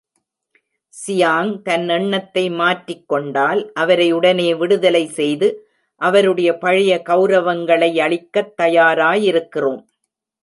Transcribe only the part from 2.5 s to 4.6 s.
மாற்றிக் கொண்டால் அவரை உடனே